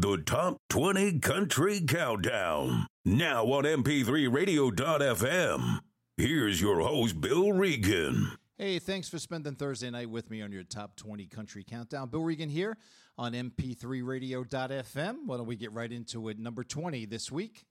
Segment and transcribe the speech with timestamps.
[0.00, 2.86] The Top 20 Country Countdown.
[3.04, 5.80] Now on MP3Radio.fm.
[6.16, 8.30] Here's your host, Bill Regan.
[8.56, 12.10] Hey, thanks for spending Thursday night with me on your Top 20 Country Countdown.
[12.10, 12.78] Bill Regan here
[13.18, 15.16] on MP3Radio.fm.
[15.26, 16.38] Why don't we get right into it?
[16.38, 17.64] Number 20 this week.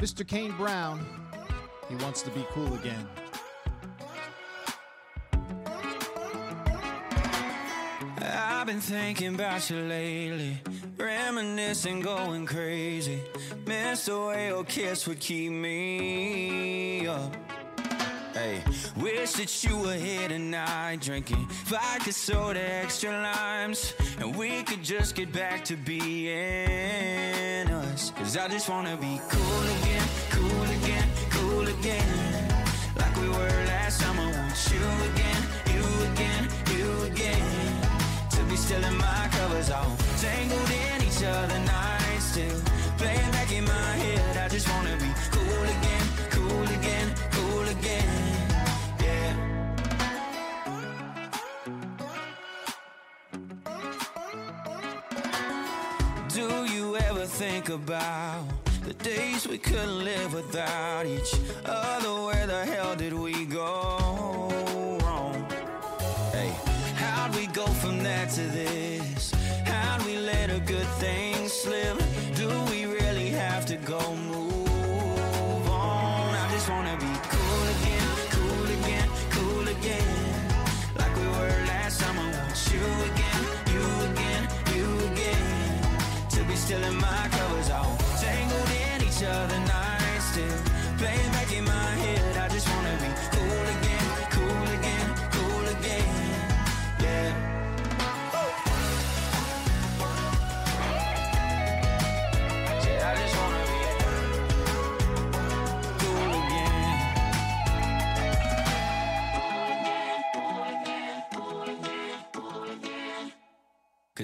[0.00, 0.26] Mr.
[0.26, 1.04] Kane Brown.
[1.90, 3.06] He wants to be cool again.
[8.62, 10.56] I've been thinking about you lately,
[10.96, 13.18] reminiscing, going crazy.
[13.66, 17.34] Miss the way your kiss would keep me up.
[18.32, 18.62] Hey,
[18.98, 25.16] wish that you were here tonight drinking vodka soda, extra limes, and we could just
[25.16, 28.12] get back to being us.
[28.12, 32.48] Cause I just wanna be cool again, cool again, cool again.
[32.94, 35.11] Like we were last summer, want you again,
[38.70, 42.60] In my covers, all tangled in each other nights still.
[42.96, 48.08] Playing back in my head, I just wanna be cool again, cool again, cool again.
[49.02, 49.34] Yeah.
[56.28, 58.46] Do you ever think about
[58.84, 61.34] the days we couldn't live without each
[61.66, 62.22] other?
[62.26, 64.91] Where the hell did we go
[68.04, 69.32] that to this?
[69.64, 71.98] How'd we let a good thing slip?
[72.34, 74.14] Do we really have to go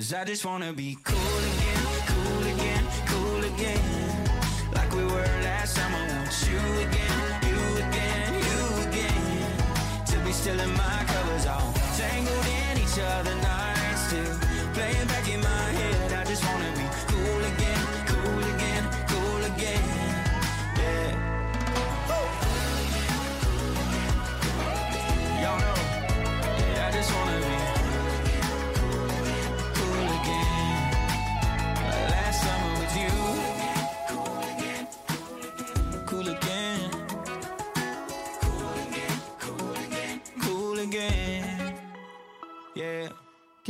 [0.08, 4.30] Cause I just wanna be cool again, cool again, cool again.
[4.72, 6.56] Like we were last summer, want you
[6.88, 10.06] again, you again, you again.
[10.06, 10.97] To be still in my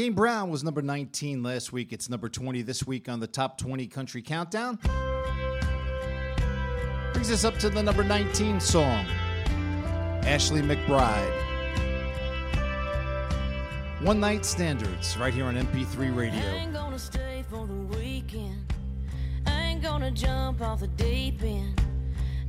[0.09, 1.93] Kane Brown was number 19 last week.
[1.93, 4.79] It's number 20 this week on the Top 20 Country Countdown.
[7.13, 9.05] Brings us up to the number 19 song
[10.25, 11.31] Ashley McBryde.
[14.01, 16.41] One Night Standards, right here on MP3 I Radio.
[16.41, 18.73] ain't gonna stay for the weekend.
[19.47, 21.83] I ain't gonna jump off the deep end.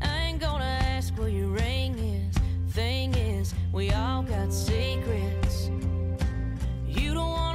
[0.01, 2.73] I ain't gonna ask where your ring is.
[2.73, 5.69] Thing is, we all got secrets.
[6.87, 7.48] You don't wanna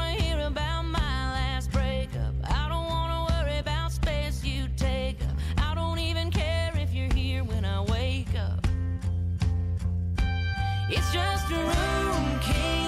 [10.96, 12.83] It's just a room key.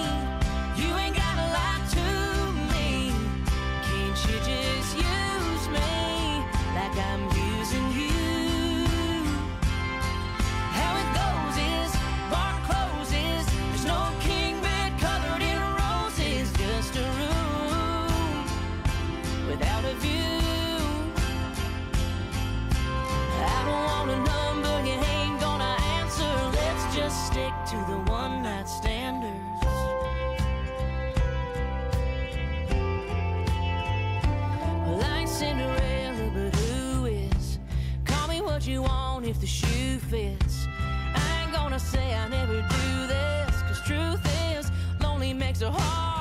[39.27, 40.67] If the shoe fits.
[41.13, 44.21] I ain't gonna say I never do this, cause truth
[44.55, 44.71] is,
[45.01, 46.16] lonely makes a heart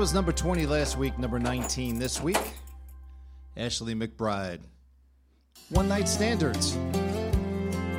[0.00, 2.40] was number 20 last week, number 19 this week.
[3.54, 4.60] Ashley McBryde.
[5.68, 6.74] One Night Standards.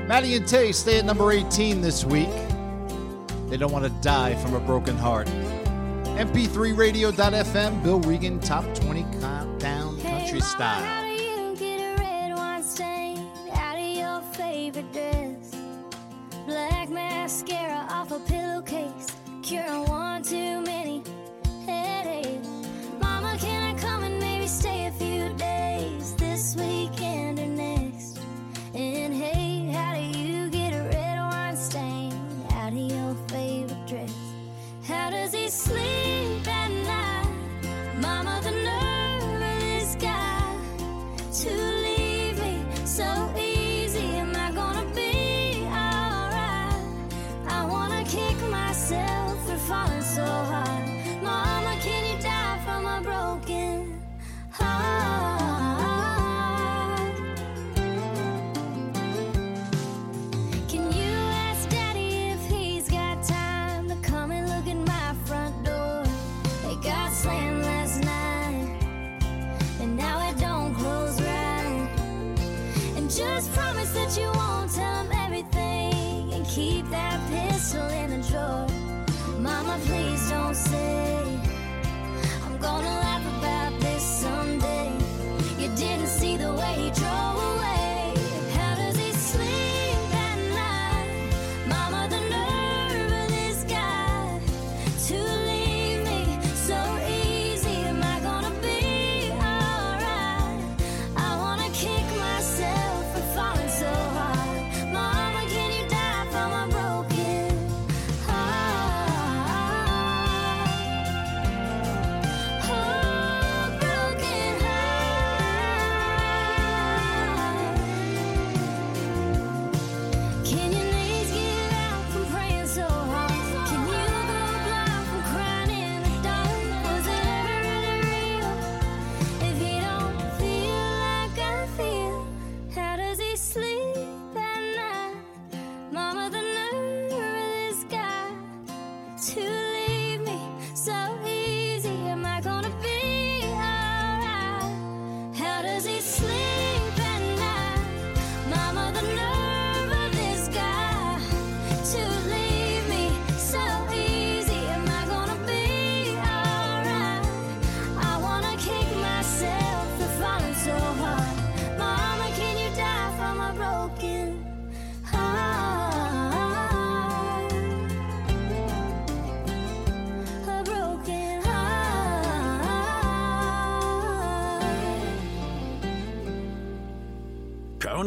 [0.07, 2.27] Maddie and Tae stay at number 18 this week.
[3.49, 5.27] They don't want to die from a broken heart.
[6.17, 11.00] MP3Radio.fm, Bill Regan, Top 20 Countdown Country Style.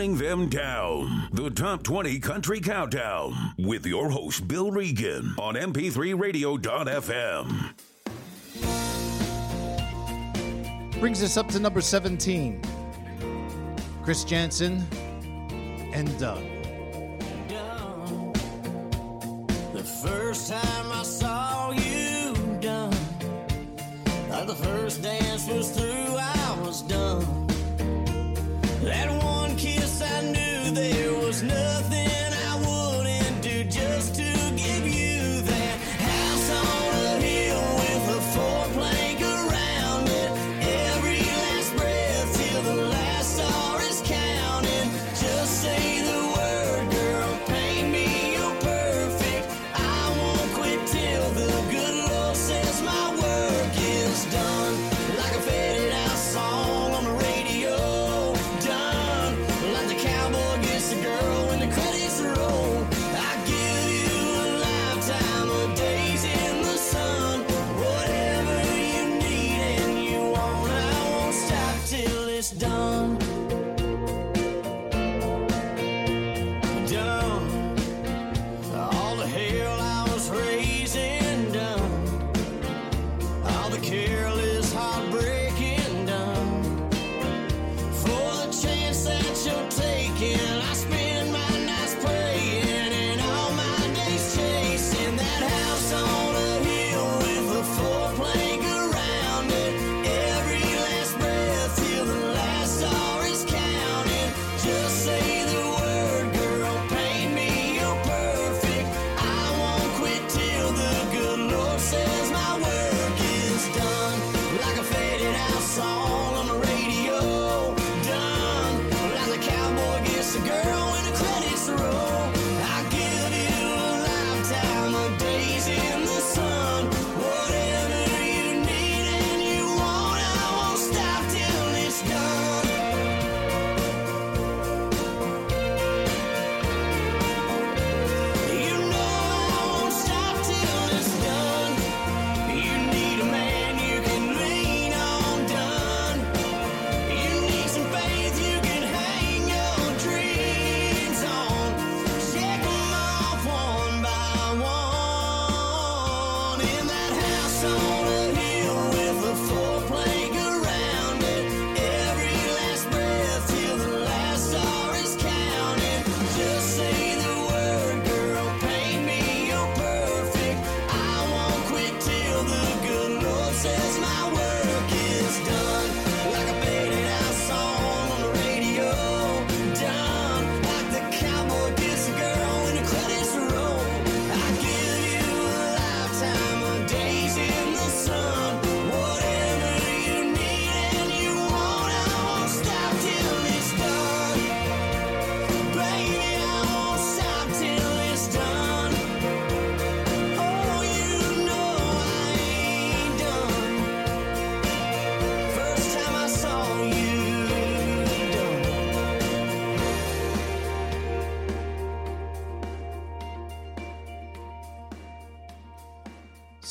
[0.04, 7.70] Counting Them Down, the top 20 country countdown, with your host, Bill Regan, on mp3radio.fm.
[11.00, 12.60] Brings us up to number 17
[14.02, 14.86] Chris Janson
[15.94, 16.53] and Done.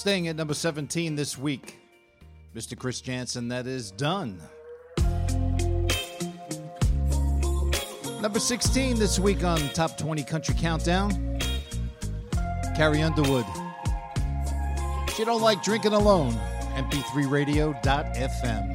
[0.03, 1.79] Staying at number 17 this week,
[2.53, 2.77] Mr.
[2.77, 4.37] Chris Janson, that is done.
[8.21, 11.39] Number 16 this week on Top 20 Country Countdown,
[12.75, 13.45] Carrie Underwood.
[15.15, 16.33] She don't like drinking alone.
[16.75, 18.72] MP3Radio.fm.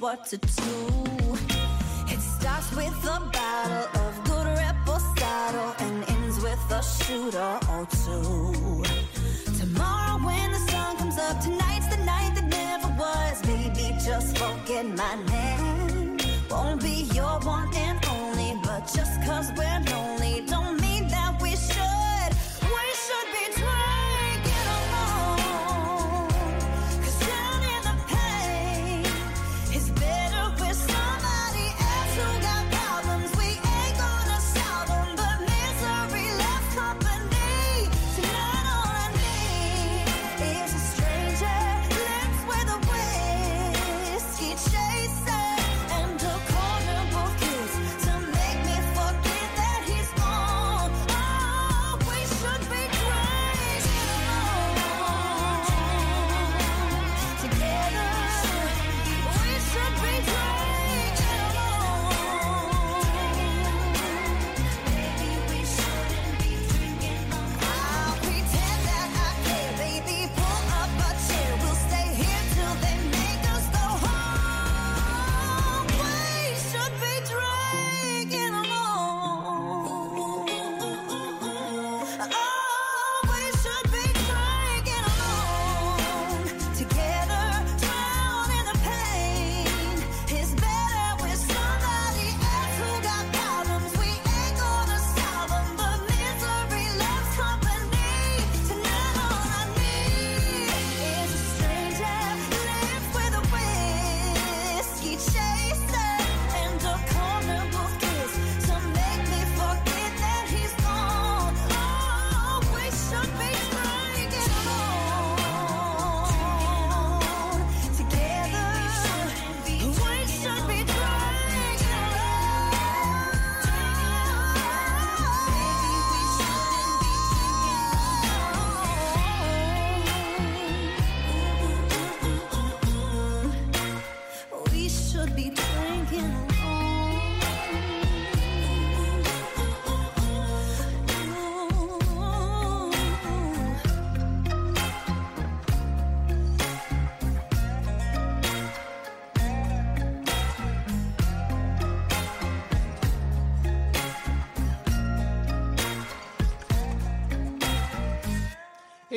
[0.00, 1.36] what to do.
[2.08, 7.58] It starts with a battle of good rep or saddle, and ends with a shooter
[7.70, 8.84] or two.
[9.58, 13.44] Tomorrow when the sun comes up, tonight's the night that never was.
[13.46, 16.18] Maybe just forget my name.
[16.50, 19.65] Won't be your one and only, but just cause we're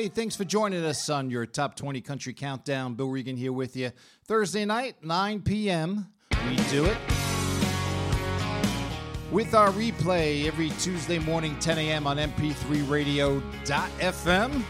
[0.00, 2.94] Hey, thanks for joining us on your Top 20 Country Countdown.
[2.94, 3.90] Bill Regan here with you.
[4.24, 6.06] Thursday night, 9 p.m.,
[6.48, 6.96] we do it.
[9.30, 12.06] With our replay every Tuesday morning, 10 a.m.
[12.06, 14.62] on mp3radio.fm.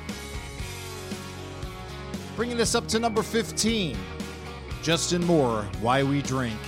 [2.35, 3.97] Bringing us up to number 15
[4.83, 6.59] Justin Moore, Why We Drink.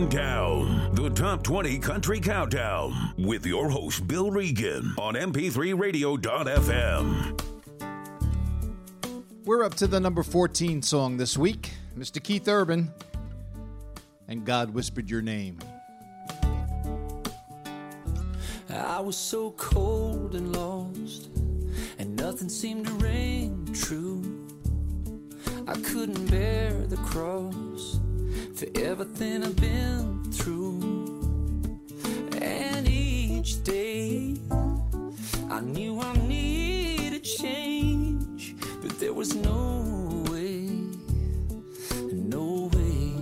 [0.00, 0.94] them down.
[0.94, 3.12] The Top 20 Country Countdown.
[3.18, 7.38] With your host, Bill Regan on MP3Radio.fm.
[9.44, 11.72] We're up to the number 14 song this week.
[11.98, 12.22] Mr.
[12.22, 12.90] Keith Urban
[14.28, 15.58] and God Whispered Your Name.
[18.70, 21.30] I was so cold and lost,
[21.98, 24.48] and nothing seemed to ring true.
[25.66, 27.99] I couldn't bear the cross
[28.60, 30.82] for everything I've been through.
[32.42, 34.36] And each day
[35.50, 40.68] I knew I needed change, but there was no way,
[42.12, 43.14] no way.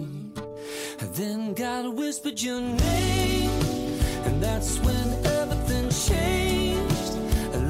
[1.14, 3.50] Then God whispered your name,
[4.26, 7.12] and that's when everything changed.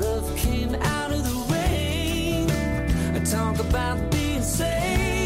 [0.02, 2.50] Love came out of the rain.
[3.14, 5.17] I talk about being saved.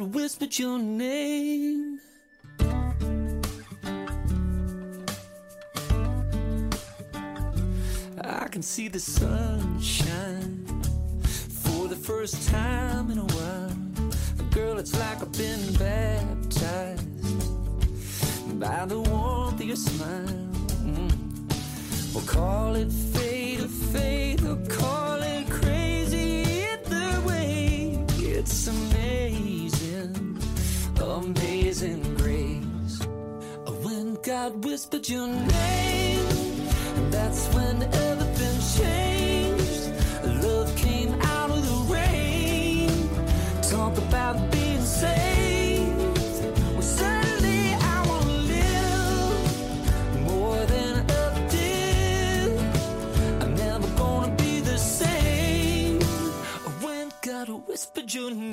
[0.00, 2.00] Whispered your name.
[8.22, 10.66] I can see the sunshine
[11.22, 13.70] for the first time in a while.
[14.50, 17.08] Girl, it's like I've been baptized
[18.60, 20.48] by the warmth of your smile.
[20.84, 22.14] Mm.
[22.14, 26.44] We'll call it fate or faith, or call it crazy.
[26.70, 29.63] Either way, it's amazing,
[31.10, 32.98] amazing grace.
[33.66, 36.24] Oh, when God whispered your name,
[37.10, 39.92] that's when everything changed.
[40.44, 42.90] Love came out of the rain.
[43.62, 46.18] Talk about being saved.
[46.82, 52.58] Suddenly I want to live more than I did.
[53.42, 58.43] I'm never gonna be the same oh, when God whispered your name.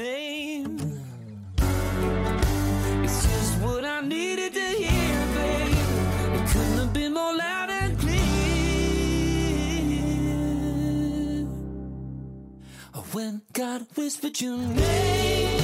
[13.95, 15.59] Whispered your name,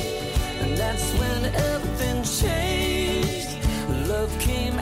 [0.61, 4.09] And that's when everything changed.
[4.09, 4.76] Love came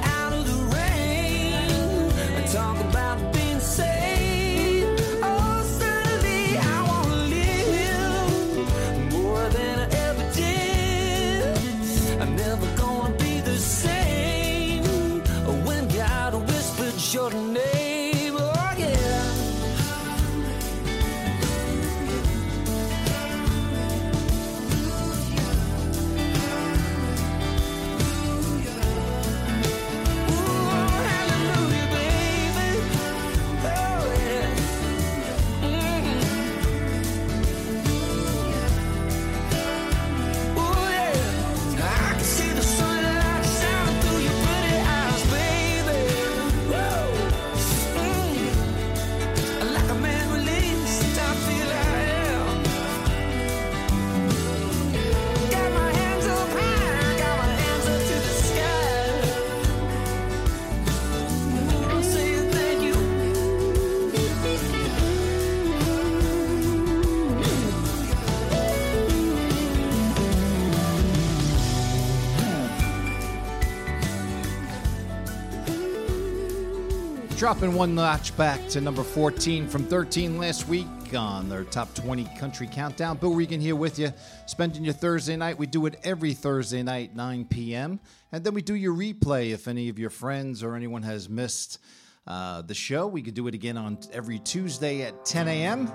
[77.46, 82.24] Dropping one notch back to number 14 from 13 last week on their top 20
[82.40, 83.18] country countdown.
[83.18, 84.12] Bill Regan here with you,
[84.48, 85.60] spending your Thursday night.
[85.60, 88.00] We do it every Thursday night, 9 p.m.
[88.32, 91.78] And then we do your replay if any of your friends or anyone has missed
[92.26, 93.06] uh, the show.
[93.06, 95.92] We could do it again on every Tuesday at 10 a.m.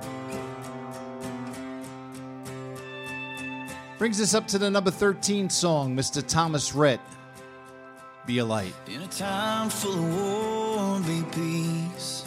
[3.99, 6.25] Brings us up to the number 13 song, Mr.
[6.25, 7.01] Thomas Rhett.
[8.27, 8.75] Be a light.
[8.87, 12.25] In a time full of war, be peace.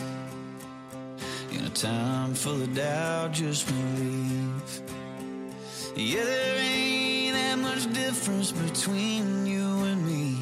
[1.52, 4.82] In a time full of doubt, just believe.
[5.96, 10.38] Yeah, there ain't that much difference between you and me.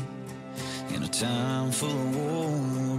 [0.96, 2.91] In a time full of war,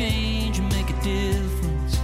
[0.00, 1.94] change and make a difference.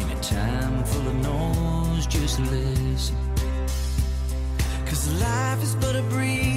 [0.00, 3.16] In a time full of noise, just listen.
[4.86, 6.53] Cause life is but a breeze,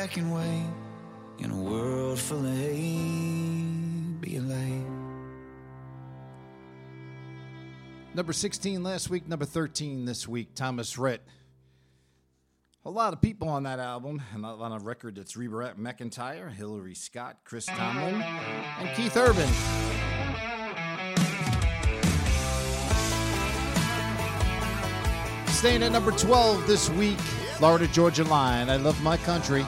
[0.00, 0.64] and.
[1.38, 4.86] In a world full of hate, be a.
[8.14, 11.20] Number 16 last week, number 13 this week, Thomas Rhett.
[12.86, 16.94] A lot of people on that album, and on a record that's Reba McEntire, Hillary
[16.94, 19.48] Scott, Chris Tomlin, and Keith Urban.
[25.52, 27.18] Staying at number 12 this week,
[27.58, 28.70] Florida Georgia Line.
[28.70, 29.66] I love my country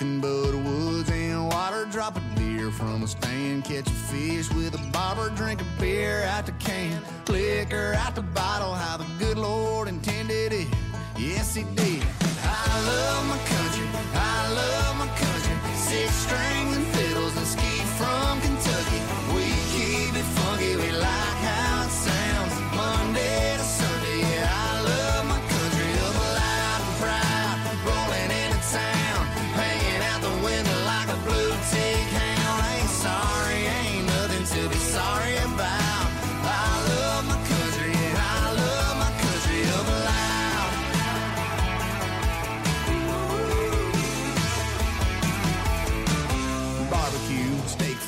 [0.00, 1.84] nothing but woods and water.
[1.86, 6.22] Drop a deer from a stand, catch a fish with a bobber, drink a beer
[6.24, 8.74] out the can, liquor out the bottle.
[8.74, 10.68] How the good Lord intended it,
[11.16, 12.04] yes, He did.
[12.44, 13.57] I love my.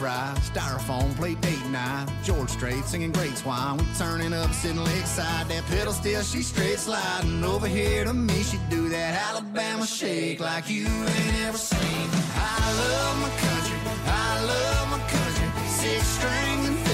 [0.00, 2.08] fry, styrofoam plate eight nine.
[2.24, 3.76] George Strait singing great swine.
[3.76, 5.46] We turning up, sitting lakeside.
[5.48, 8.42] That pedal still, she straight sliding over here to me.
[8.42, 12.08] She do that Alabama shake like you ain't ever seen.
[12.34, 13.78] I love my country.
[14.06, 15.48] I love my country.
[15.68, 16.68] Six strings.
[16.68, 16.89] and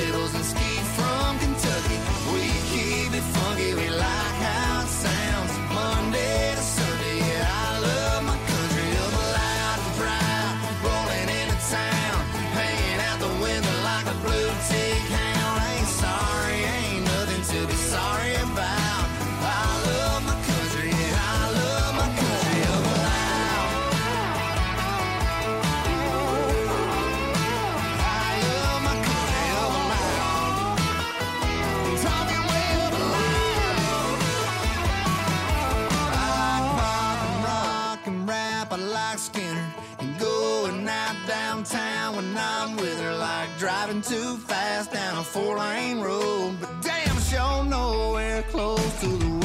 [43.96, 49.35] driving too fast down a four lane road, but damn sure nowhere close to the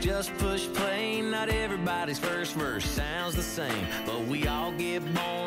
[0.00, 1.20] just push play.
[1.20, 3.86] Not everybody's first verse sounds the same
[4.98, 5.37] give.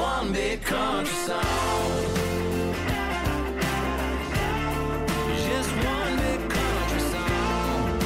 [0.00, 1.44] one big country song.
[5.46, 8.00] Just one big country song.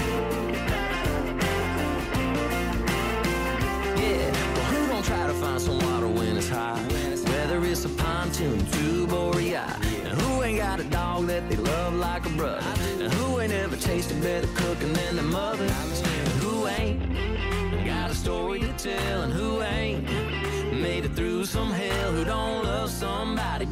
[3.97, 6.81] Yeah, well, who don't try to find some water when it's hot?
[7.29, 9.85] Whether it's a pontoon, tube, or a yacht.
[9.85, 12.67] Who ain't got a dog that they love like a brother?
[13.01, 15.65] And who ain't ever tasted better cooking than their mother?
[15.65, 19.34] And who ain't got a story to tell?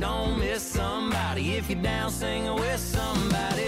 [0.02, 1.52] don't miss somebody.
[1.52, 3.61] If you're down, singing with somebody.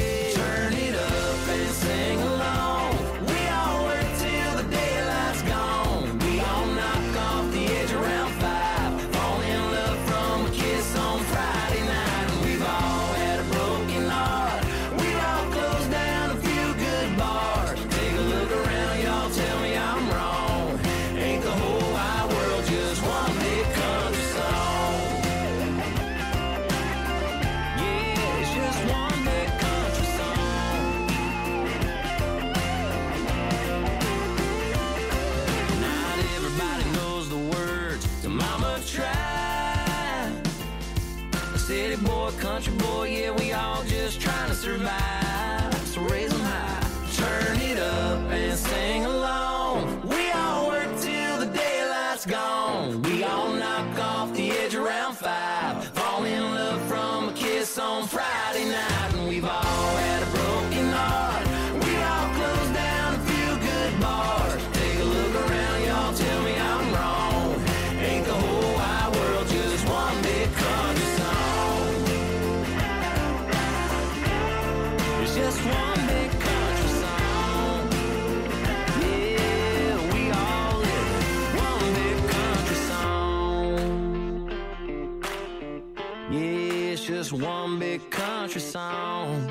[87.34, 89.50] one big country song.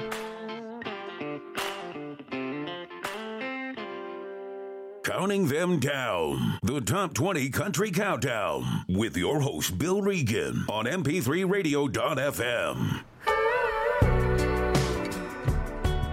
[5.03, 6.59] Counting them down.
[6.63, 13.03] The top 20 country countdown with your host Bill Regan on mp3radio.fm.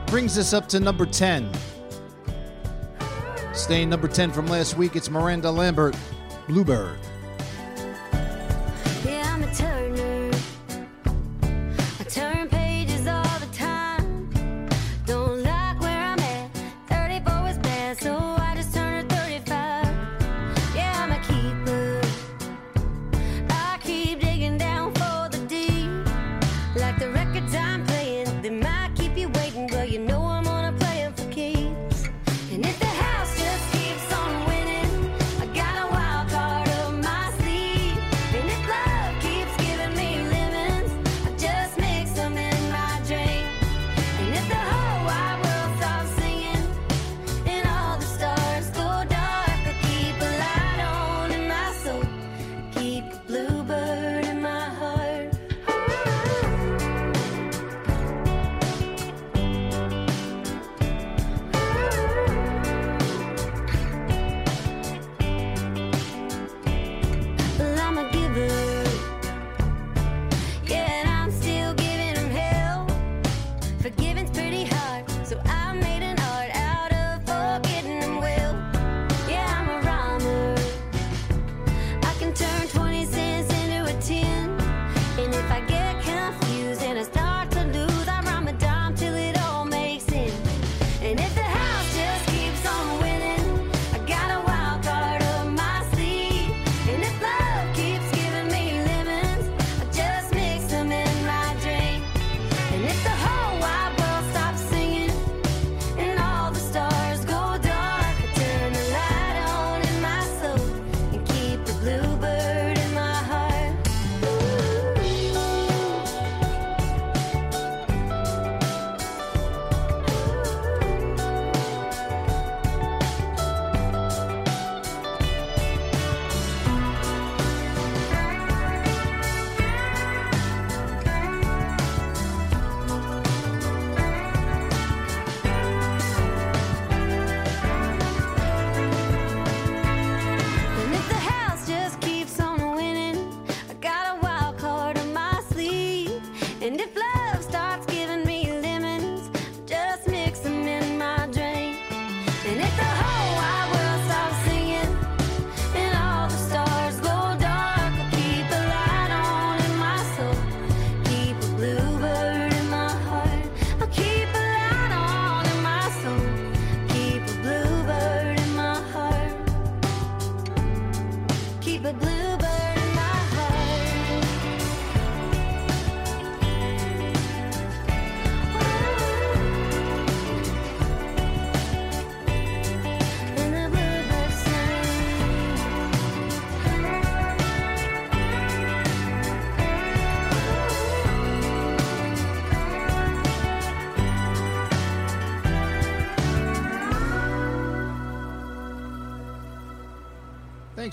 [0.07, 1.53] Brings us up to number 10.
[3.53, 5.97] Staying number 10 from last week, it's Miranda Lambert,
[6.49, 6.99] Bluebird.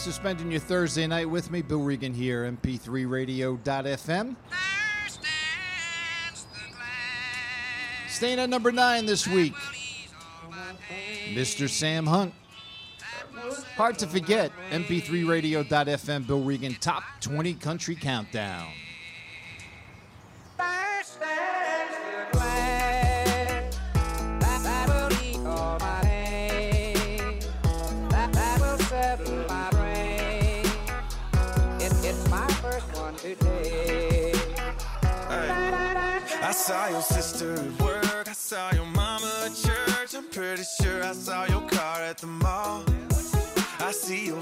[0.08, 1.62] For spending your Thursday night with me.
[1.62, 4.38] Bill Regan here, mp3radio.fm.
[8.08, 9.54] Staying at number nine this week,
[11.34, 11.68] Mr.
[11.68, 12.34] Sam Hunt.
[13.76, 18.70] Hard to forget, mp3radio.fm, Bill Regan, top 20 country countdown.
[36.68, 38.28] saw your sister at work.
[38.28, 40.14] I saw your mama at church.
[40.14, 42.84] I'm pretty sure I saw your car at the mall.
[43.80, 44.42] I see your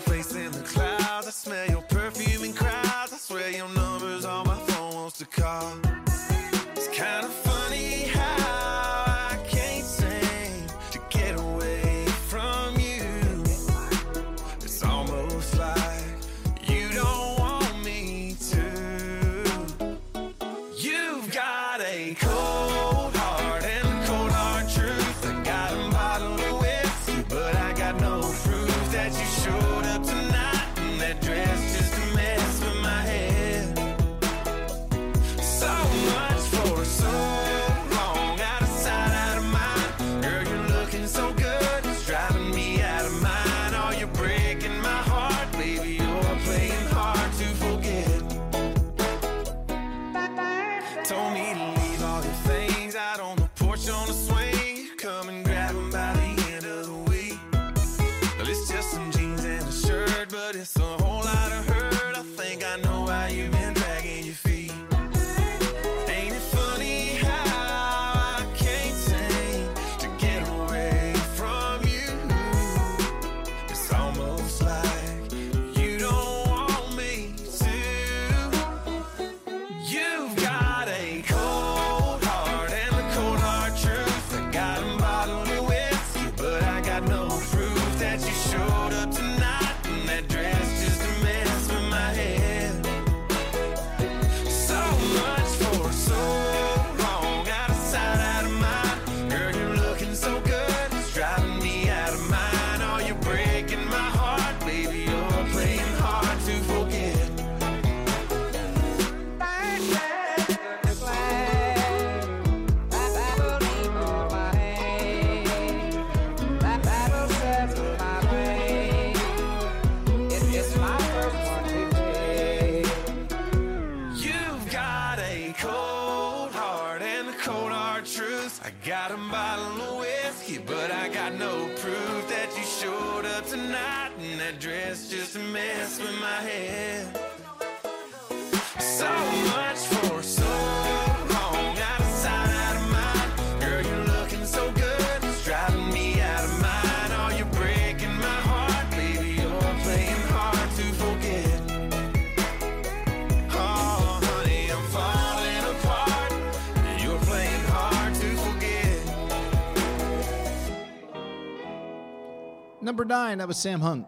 [162.86, 164.06] Number nine, that was Sam Hunt.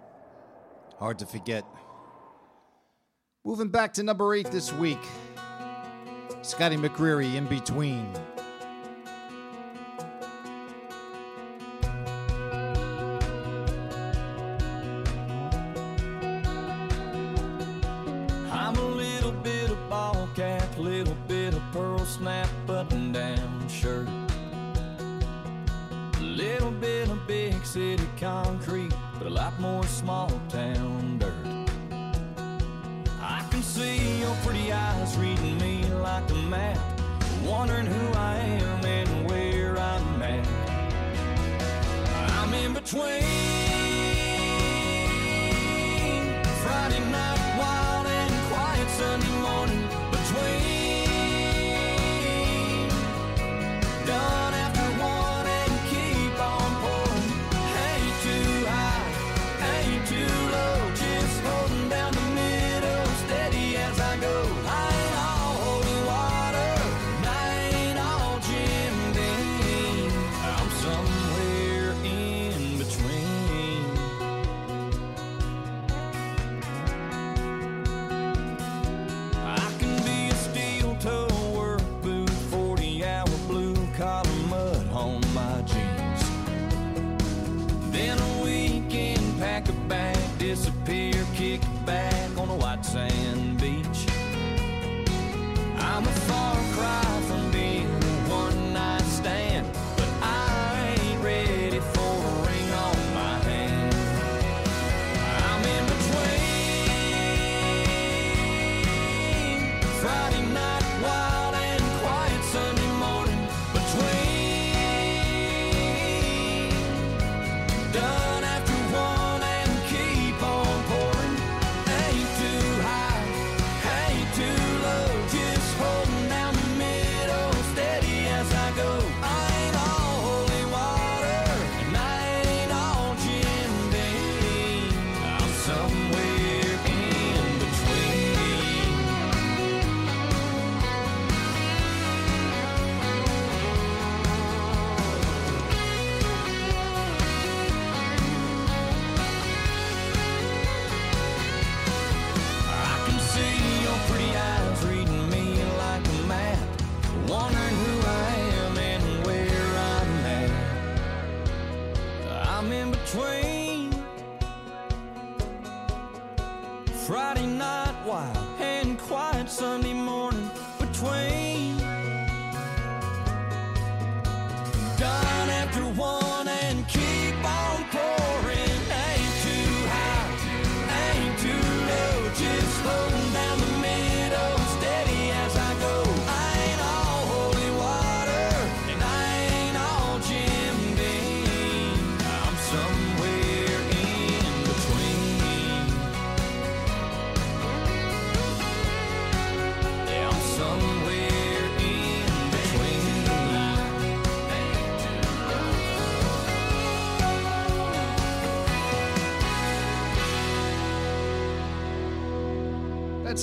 [1.00, 1.66] Hard to forget.
[3.44, 5.00] Moving back to number eight this week,
[6.44, 8.08] Scotty McCreery in between.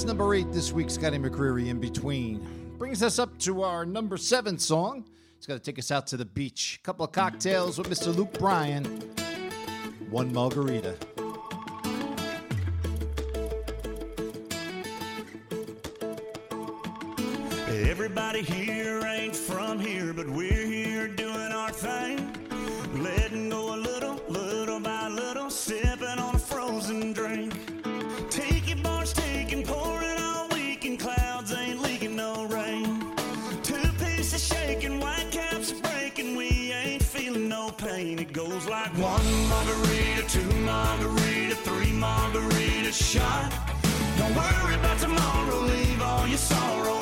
[0.05, 2.47] Number eight this week, Scotty McCreery in between.
[2.79, 5.05] Brings us up to our number seven song.
[5.39, 6.79] It's going to take us out to the beach.
[6.83, 8.15] A couple of cocktails with Mr.
[8.15, 8.85] Luke Bryan,
[10.11, 10.95] one margarita.
[17.69, 20.54] Everybody here ain't from here, but we're
[45.07, 46.94] tomorrow, leave all your sorrow.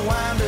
[0.03, 0.40] wine.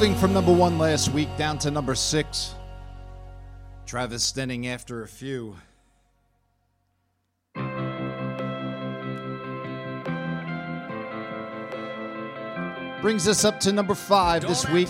[0.00, 2.54] Moving from number one last week down to number six.
[3.84, 5.54] Travis Denning after a few.
[13.02, 14.88] Brings us up to number five this week.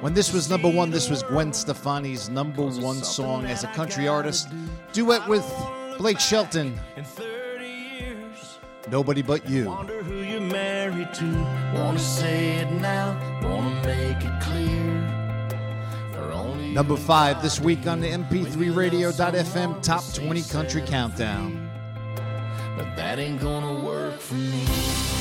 [0.00, 4.08] When this was number one, this was Gwen Stefani's number one song as a country
[4.08, 4.48] artist,
[4.92, 5.46] duet with
[5.98, 6.76] Blake Shelton.
[8.90, 9.72] Nobody but you
[10.90, 11.24] married to.
[11.74, 14.78] Wanna say it now, wanna make it clear.
[16.72, 21.70] Number five this week on the MP3Radio.fm Top 20 Country Countdown.
[22.76, 25.17] But that ain't gonna work for me.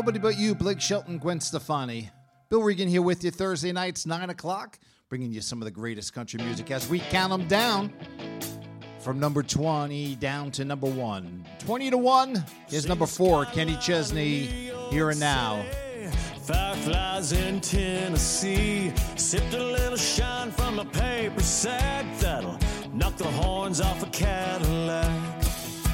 [0.00, 2.08] Nobody but you, Blake Shelton, Gwen Stefani.
[2.48, 4.78] Bill Regan here with you Thursday nights, 9 o'clock,
[5.10, 7.92] bringing you some of the greatest country music as we count them down
[8.98, 11.44] from number 20 down to number 1.
[11.58, 15.62] 20 to 1 is number 4, Kenny Chesney, Here and Now.
[16.44, 18.94] Fireflies in Tennessee.
[19.16, 22.58] Sipped a little shine from a paper sack that'll
[22.94, 25.44] knock the horns off a Cadillac.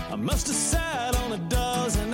[0.09, 2.06] I must have sat on a dozen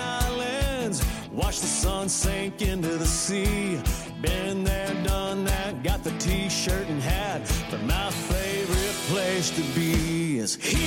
[1.42, 3.80] watched the sun sink into the sea.
[4.20, 7.40] Been there, done that, got the t shirt and hat,
[7.70, 10.78] but my favorite place to be is here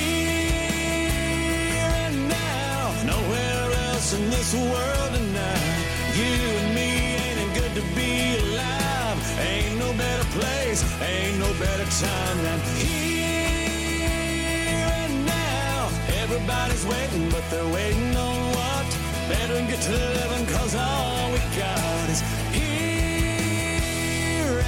[2.04, 2.82] and now.
[3.14, 5.76] Nowhere else in this world tonight.
[6.20, 6.90] You and me
[7.24, 8.14] ain't it good to be
[8.46, 9.18] alive.
[9.52, 13.28] Ain't no better place, ain't no better time than here
[15.04, 15.90] and now.
[16.24, 18.05] Everybody's waiting, but they're waiting
[19.76, 22.22] get to living, cause all we got is
[22.52, 23.72] here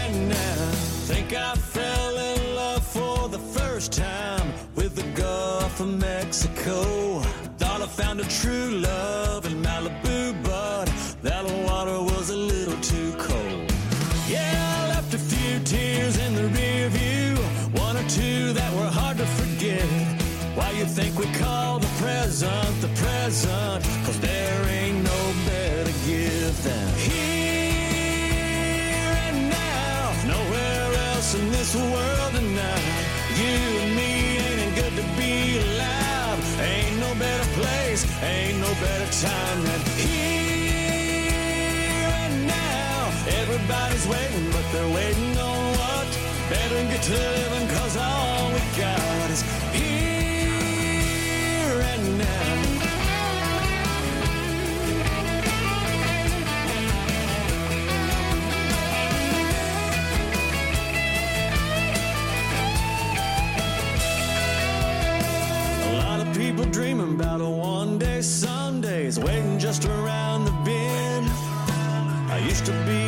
[0.03, 0.72] and now.
[1.08, 7.22] Think I fell in love for the first time with the Gulf of Mexico.
[7.58, 10.86] Thought I found a true love in Malibu, but
[11.22, 13.72] that water was a little too cold.
[14.28, 17.36] Yeah, I left a few tears in the rear view,
[17.82, 19.88] one or two that were hard to forget.
[20.58, 23.84] Why you think we call the present the present?
[24.05, 24.66] Cause there
[38.24, 39.97] ain't no better time than
[69.68, 71.30] just around the bend.
[72.32, 73.07] I used to be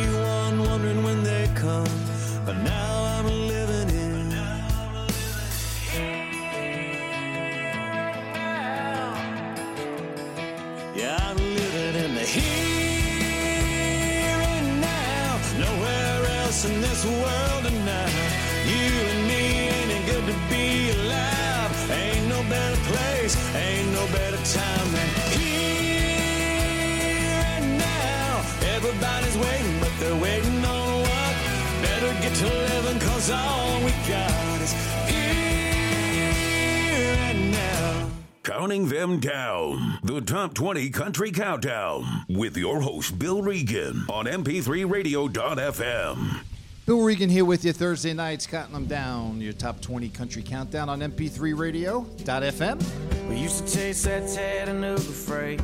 [39.10, 39.98] Counting them down.
[40.04, 46.40] The Top 20 Country Countdown with your host, Bill Regan on MP3Radio.fm.
[46.86, 49.40] Bill Regan here with you Thursday nights, counting them down.
[49.40, 53.28] Your top 20 country countdown on MP3Radio.fm.
[53.28, 55.60] We used to chase that Chattanooga freight.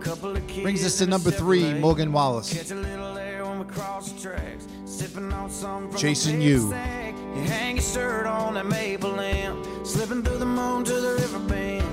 [0.00, 2.44] Couple of kids Brings us to number three, Morgan Wallen.
[2.44, 4.66] Catch a little air when we cross the tracks.
[4.84, 6.70] Sipping on something from Chasing You.
[6.70, 7.14] sack.
[7.34, 9.62] You hang your shirt on that maple limb.
[9.84, 11.83] Slipping through the moon to the river bend.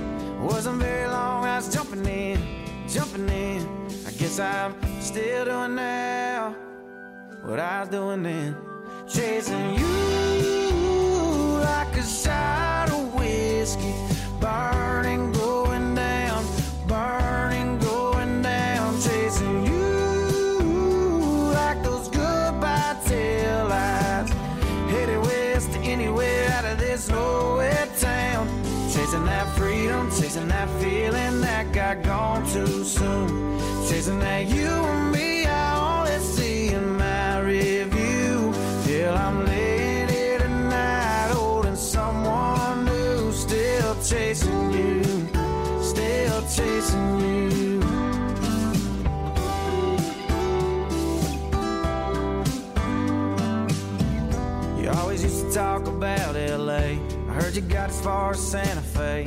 [0.42, 2.38] Wasn't very long, I was jumping in,
[2.88, 3.66] jumping in.
[4.06, 6.54] I guess I'm still doing now
[7.44, 8.56] what I was doing then.
[9.08, 9.86] Chasing you
[11.62, 14.01] like a shot of whiskey.
[57.62, 59.26] You got as far as Santa Fe.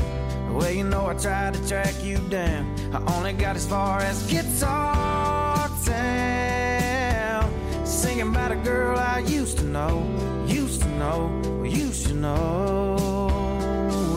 [0.51, 2.73] Well, you know I tried to track you down.
[2.93, 7.51] I only got as far as Guitar Town.
[7.85, 10.03] Singing about a girl I used to know,
[10.47, 12.97] used to know, used to know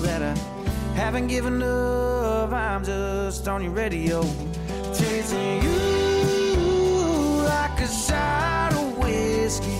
[0.02, 0.34] that I
[0.94, 2.52] haven't given up.
[2.52, 4.22] I'm just on your radio,
[4.94, 9.76] chasing you like a shot of whiskey,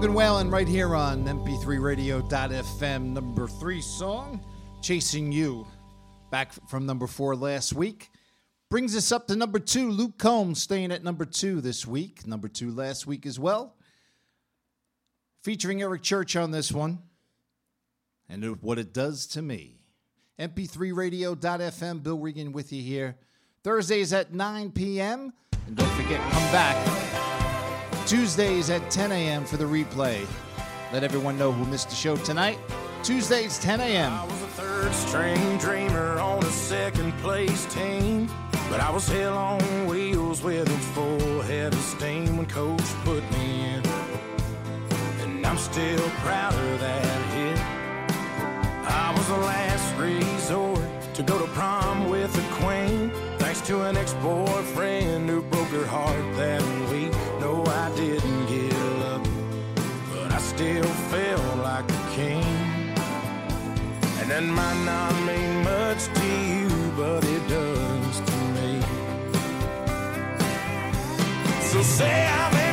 [0.00, 4.42] Morgan Wallen right here on MP3Radio.fm, number three song,
[4.80, 5.66] Chasing You.
[6.30, 8.08] Back from number four last week.
[8.70, 9.90] Brings us up to number two.
[9.90, 12.26] Luke Combs staying at number two this week.
[12.26, 13.76] Number two last week as well.
[15.42, 17.00] Featuring Eric Church on this one.
[18.26, 19.82] And what it does to me.
[20.38, 22.02] MP3Radio.fm.
[22.02, 23.18] Bill Regan with you here.
[23.62, 25.34] Thursdays at 9 p.m.
[25.66, 27.39] And don't forget, come back
[28.10, 29.44] Tuesdays at 10 a.m.
[29.44, 30.26] for the replay.
[30.92, 32.58] Let everyone know who missed the show tonight.
[33.04, 34.12] Tuesdays, 10 a.m.
[34.12, 38.28] I was a third string dreamer on a second place team.
[38.68, 43.22] But I was hell on wheels with a full head of steam when coach put
[43.30, 43.86] me in.
[45.20, 47.58] And I'm still proud of that hit.
[48.90, 53.12] I was the last resort to go to prom with a queen.
[53.38, 57.12] Thanks to an ex boyfriend who broke her heart that week.
[57.96, 59.22] Didn't give up,
[60.12, 62.44] but I still felt like a king.
[64.20, 68.80] And that might not mean much to you, but it does to me.
[71.70, 72.69] So say I'm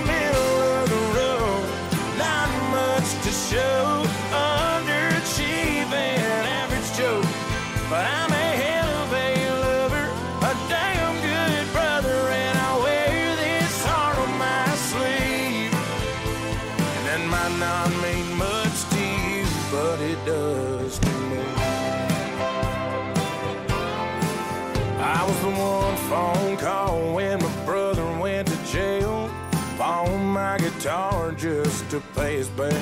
[32.57, 32.81] pay.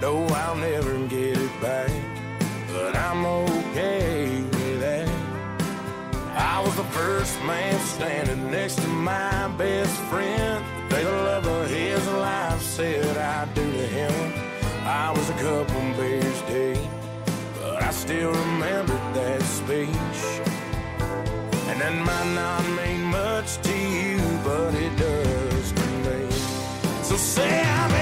[0.00, 1.90] No, I'll never get it back,
[2.72, 5.08] but I'm okay with that.
[6.36, 10.64] I was the first man standing next to my best friend.
[10.88, 14.32] The day the love of his life said I do to him.
[14.84, 16.90] I was a couple beers deep,
[17.58, 20.20] but I still remember that speech.
[21.68, 26.30] And that might not mean much to you, but it does to me.
[27.02, 27.97] So say I'm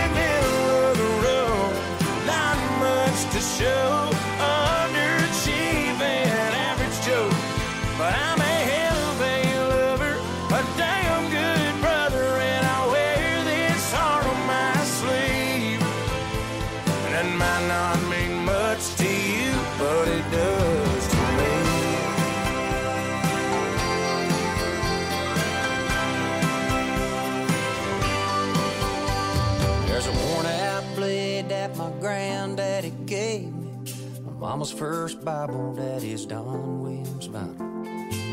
[34.57, 37.85] mama's first Bible, daddy's Don Williams Bible.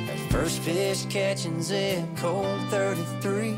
[0.08, 3.58] That first fish catching Zebco 33.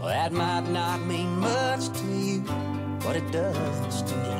[0.00, 2.42] Well, that might not mean much to you,
[3.04, 4.32] but it does to me.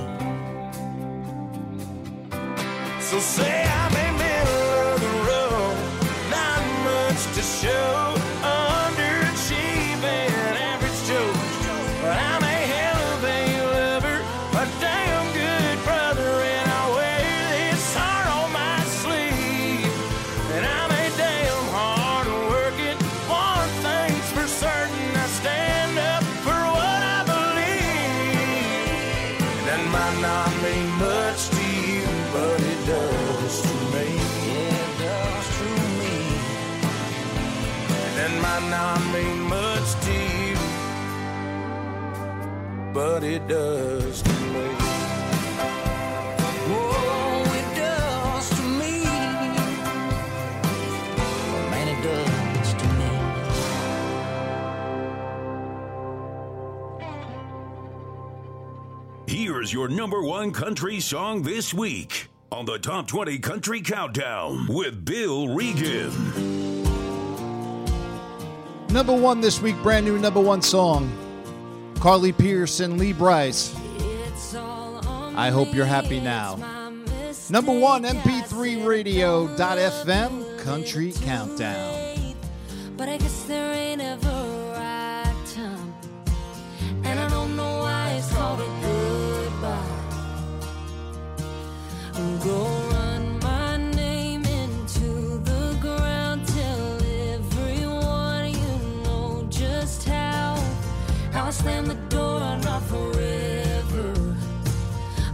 [3.00, 4.01] So say I'm
[59.62, 65.04] Here's your number one country song this week on the Top 20 Country Countdown with
[65.04, 66.10] Bill Regan.
[68.88, 71.12] Number one this week, brand new number one song.
[72.00, 73.72] Carly Pearce and Lee Brice.
[75.36, 76.56] I hope you're happy now.
[77.48, 82.34] Number one, MP3 Radio.fm Country Countdown.
[82.96, 83.82] But I guess there ain't
[101.53, 104.36] slam the door, on not forever.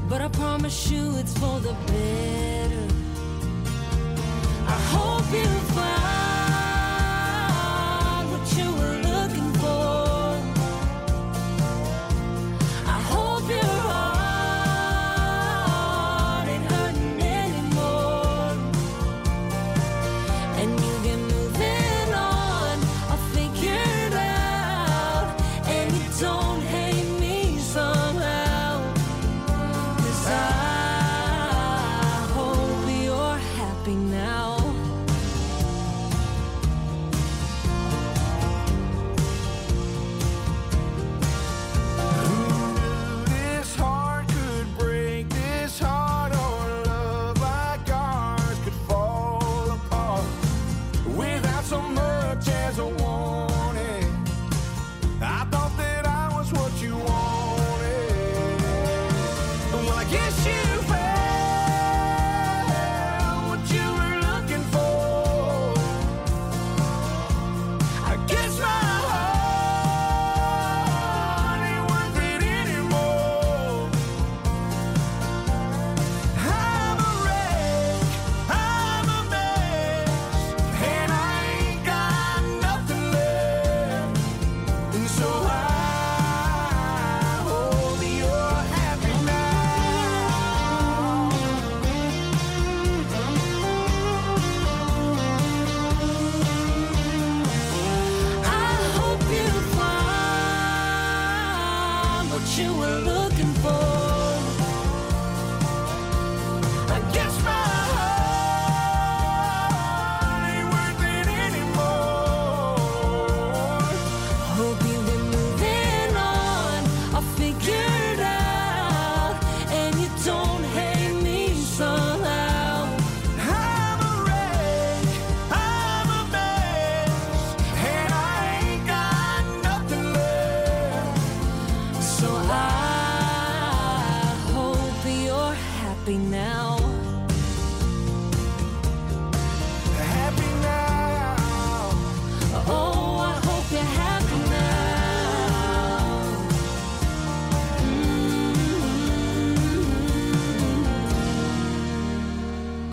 [0.08, 2.47] But I promise you it's for the better.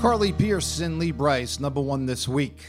[0.05, 2.63] Carly Pearce and Lee Brice, number one this week.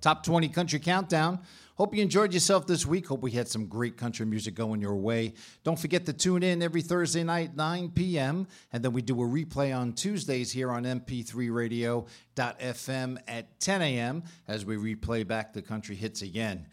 [0.00, 1.40] Top 20 Country Countdown.
[1.74, 3.08] Hope you enjoyed yourself this week.
[3.08, 5.34] Hope we had some great country music going your way.
[5.64, 8.46] Don't forget to tune in every Thursday night, 9 p.m.
[8.72, 14.22] And then we do a replay on Tuesdays here on mp3radio.fm at 10 a.m.
[14.46, 16.68] as we replay back the country hits again.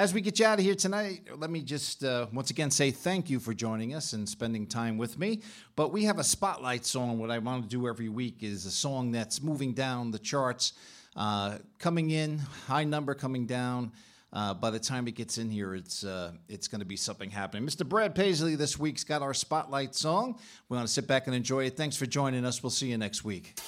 [0.00, 2.90] As we get you out of here tonight, let me just uh, once again say
[2.90, 5.42] thank you for joining us and spending time with me.
[5.76, 7.18] But we have a spotlight song.
[7.18, 10.72] What I want to do every week is a song that's moving down the charts,
[11.16, 13.92] uh, coming in, high number coming down.
[14.32, 17.28] Uh, by the time it gets in here, it's uh, it's going to be something
[17.28, 17.68] happening.
[17.68, 17.86] Mr.
[17.86, 20.38] Brad Paisley this week's got our spotlight song.
[20.70, 21.76] We want to sit back and enjoy it.
[21.76, 22.62] Thanks for joining us.
[22.62, 23.60] We'll see you next week.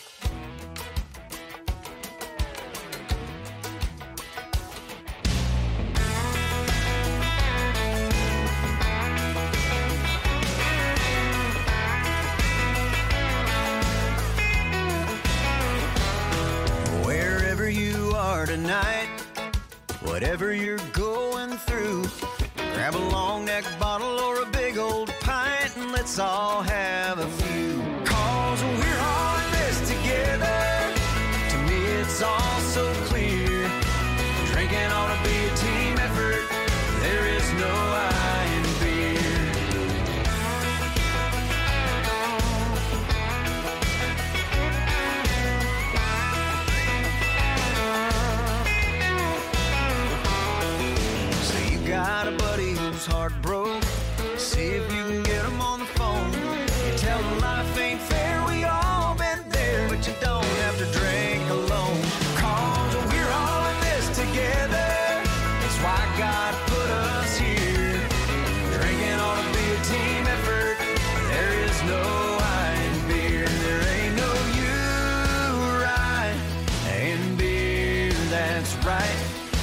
[20.22, 22.04] Whatever you're going through,
[22.74, 27.26] grab a long neck bottle or a big old pint and let's all have a
[27.26, 27.81] few.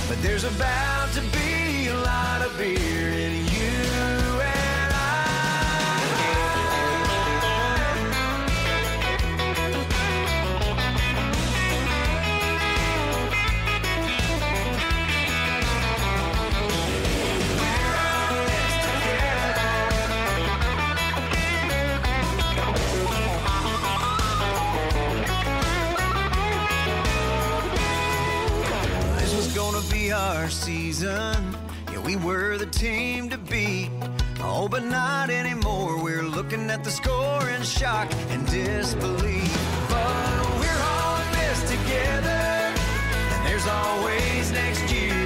[0.10, 3.49] But there's about to be a lot of beer in you.
[30.12, 31.56] Our season.
[31.92, 33.90] Yeah, we were the team to beat.
[34.42, 36.02] Oh, but not anymore.
[36.02, 39.54] We're looking at the score in shock and disbelief.
[39.90, 42.74] But we're all in this together.
[43.34, 45.19] And there's always next year.